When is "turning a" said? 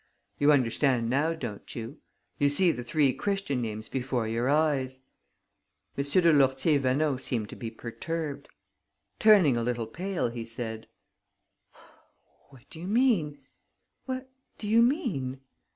9.19-9.61